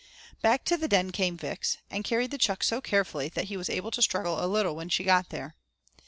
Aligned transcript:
Back 0.41 0.65
to 0.65 0.77
the 0.77 0.87
den 0.87 1.11
came 1.11 1.37
Vix, 1.37 1.77
and 1.91 2.03
carried 2.03 2.31
the 2.31 2.39
chuck 2.39 2.63
so 2.63 2.81
carefully 2.81 3.29
that 3.29 3.49
he 3.49 3.55
was 3.55 3.69
able 3.69 3.91
to 3.91 4.01
struggle 4.01 4.43
a 4.43 4.49
little 4.51 4.75
when 4.75 4.89
she 4.89 5.03
got 5.03 5.29
there. 5.29 5.53